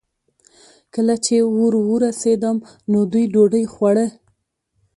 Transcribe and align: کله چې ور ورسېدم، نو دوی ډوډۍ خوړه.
کله 0.93 1.15
چې 1.25 1.35
ور 1.57 1.73
ورسېدم، 1.89 2.57
نو 2.91 2.99
دوی 3.11 3.25
ډوډۍ 3.33 3.65
خوړه. 3.73 4.07